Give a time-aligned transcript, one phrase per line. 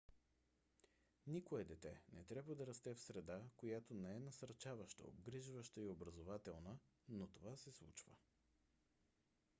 [1.27, 6.77] никое дете не трябва да расте в среда която не е насърчаваща обгрижваща и образователна
[7.09, 8.11] но това се случва